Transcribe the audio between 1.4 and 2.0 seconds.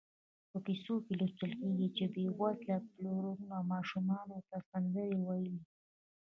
کېږي